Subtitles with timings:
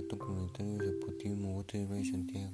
[0.00, 2.52] relato comunitario de Zapotismo, Bote de Santiago.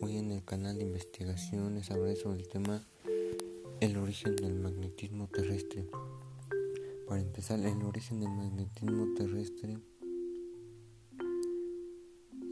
[0.00, 2.82] Hoy en el canal de investigaciones hablaré sobre el tema
[3.80, 5.84] El origen del magnetismo terrestre.
[7.06, 9.78] Para empezar, el origen del magnetismo terrestre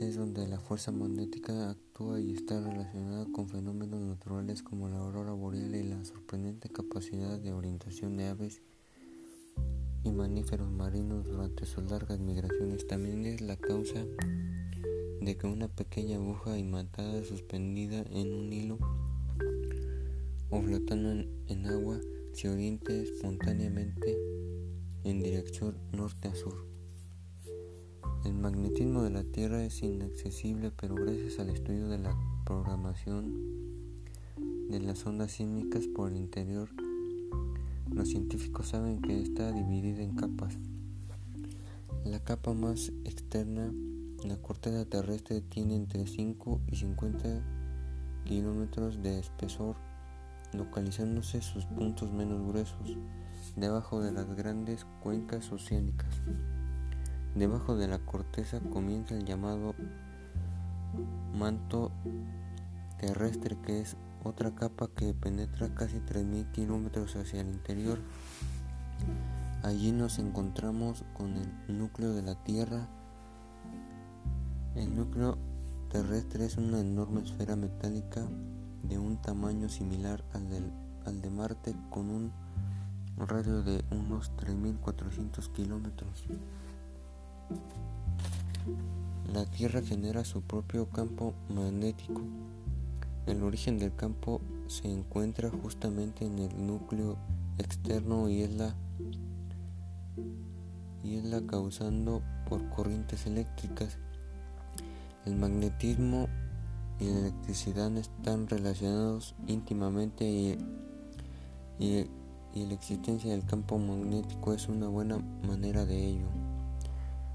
[0.01, 5.33] es donde la fuerza magnética actúa y está relacionada con fenómenos naturales como la aurora
[5.33, 8.61] boreal y la sorprendente capacidad de orientación de aves
[10.07, 12.87] y mamíferos marinos durante sus largas migraciones.
[12.87, 14.07] También es la causa
[15.21, 18.79] de que una pequeña aguja imantada suspendida en un hilo
[20.51, 21.11] o flotando
[21.49, 21.99] en, agua
[22.33, 24.17] se oriente espontáneamente
[25.03, 26.55] en dirección norte a sur.
[28.25, 33.35] El magnetismo de la Tierra es inaccesible, pero gracias al estudio de la programación
[34.69, 36.69] de las ondas sísmicas por el interior,
[37.93, 40.59] los científicos saben que está dividida en capas.
[42.05, 43.73] La capa más externa
[44.25, 47.43] la corteza terrestre tiene entre 5 y 50
[48.25, 49.77] kilómetros de espesor,
[50.53, 52.97] localizándose sus puntos menos gruesos
[53.55, 56.21] debajo de las grandes cuencas oceánicas.
[57.35, 59.75] Debajo de la corteza comienza el llamado
[61.35, 61.93] manto
[62.99, 67.99] terrestre, que es otra capa que penetra casi 3.000 kilómetros hacia el interior.
[69.63, 72.89] Allí nos encontramos con el núcleo de la Tierra,
[74.77, 75.39] el núcleo
[75.91, 78.21] terrestre es una enorme esfera metálica
[78.83, 82.31] de un tamaño similar al, de Marte con un
[83.17, 86.27] radio de unos 3.400 kilómetros.
[89.33, 92.21] La Tierra genera su propio campo magnético.
[93.27, 97.17] El origen del campo se encuentra justamente en el núcleo
[97.59, 98.75] externo y es la
[101.03, 103.99] y es la causando por corrientes eléctricas
[105.27, 106.29] el magnetismo
[107.01, 110.25] y la electricidad están relacionados íntimamente
[111.79, 112.07] y,
[112.55, 116.27] la existencia del campo magnético es una buena manera de ello.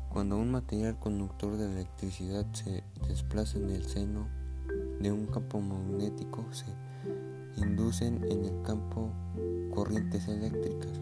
[0.10, 4.28] Cuando un material conductor de electricidad se desplaza en el seno
[5.02, 6.66] de un campo magnético, se
[7.58, 9.12] inducen en el campo
[9.74, 11.00] corrientes eléctricas.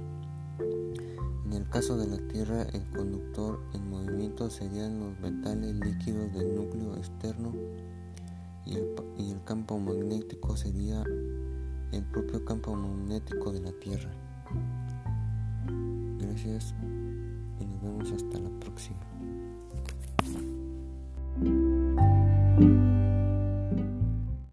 [1.46, 6.56] En el caso de la Tierra, el conductor en movimiento serían los metales líquidos del
[6.56, 7.54] núcleo externo
[8.66, 11.04] y el, campo magnético sería
[11.92, 14.12] el propio campo magnético de la Tierra.
[16.20, 16.76] Gracias
[17.60, 19.00] y nos vemos hasta la próxima.